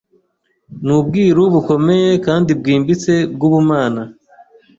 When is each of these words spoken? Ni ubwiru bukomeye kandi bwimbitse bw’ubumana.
Ni 0.83 0.91
ubwiru 0.99 1.43
bukomeye 1.53 2.11
kandi 2.25 2.49
bwimbitse 2.59 3.13
bw’ubumana. 3.33 4.01